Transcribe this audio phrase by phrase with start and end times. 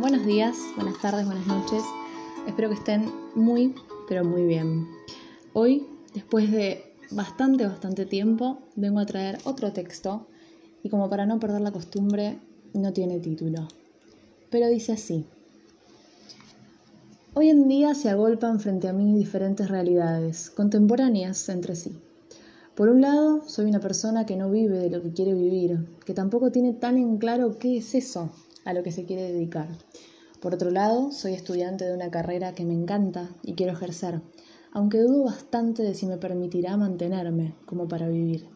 [0.00, 1.82] buenos días, buenas tardes, buenas noches.
[2.46, 3.74] Espero que estén muy,
[4.08, 4.88] pero muy bien.
[5.52, 10.26] Hoy, después de bastante, bastante tiempo, vengo a traer otro texto
[10.82, 12.38] y como para no perder la costumbre,
[12.72, 13.68] no tiene título.
[14.48, 15.26] Pero dice así.
[17.34, 21.94] Hoy en día se agolpan frente a mí diferentes realidades, contemporáneas entre sí.
[22.74, 26.14] Por un lado, soy una persona que no vive de lo que quiere vivir, que
[26.14, 28.30] tampoco tiene tan en claro qué es eso
[28.64, 29.68] a lo que se quiere dedicar.
[30.40, 34.22] Por otro lado, soy estudiante de una carrera que me encanta y quiero ejercer,
[34.72, 38.46] aunque dudo bastante de si me permitirá mantenerme como para vivir.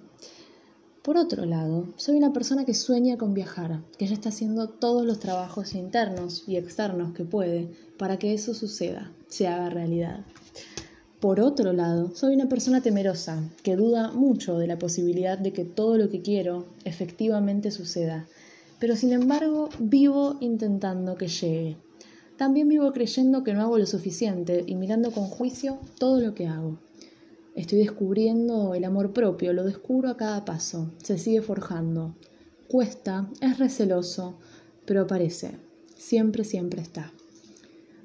[1.03, 5.05] Por otro lado, soy una persona que sueña con viajar, que ya está haciendo todos
[5.05, 10.25] los trabajos internos y externos que puede para que eso suceda, se haga realidad.
[11.21, 15.67] Por otro lado, soy una persona temerosa, que duda mucho de la posibilidad de que
[15.67, 18.27] todo lo que quiero efectivamente suceda,
[18.84, 21.79] pero sin embargo vivo intentando que llegue.
[22.37, 26.48] También vivo creyendo que no hago lo suficiente y mirando con juicio todo lo que
[26.48, 26.78] hago.
[27.55, 32.14] Estoy descubriendo el amor propio, lo descubro a cada paso, se sigue forjando.
[32.69, 34.34] Cuesta, es receloso,
[34.84, 35.53] pero aparece,
[35.97, 37.11] siempre, siempre está.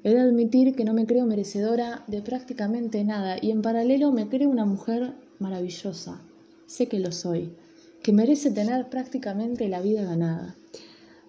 [0.02, 4.30] He de admitir que no me creo merecedora de prácticamente nada y en paralelo me
[4.30, 6.22] creo una mujer maravillosa.
[6.64, 7.52] Sé que lo soy,
[8.02, 10.56] que merece tener prácticamente la vida ganada.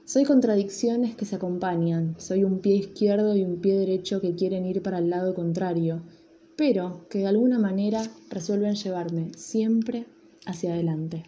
[0.06, 4.66] Soy contradicciones que se acompañan, soy un pie izquierdo y un pie derecho que quieren
[4.66, 6.02] ir para el lado contrario,
[6.58, 10.06] pero que de alguna manera resuelven llevarme siempre
[10.46, 11.24] hacia adelante.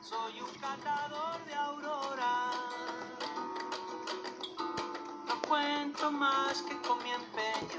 [0.00, 2.50] Soy un catador de aurora,
[5.26, 7.78] no cuento más que con mi empeño.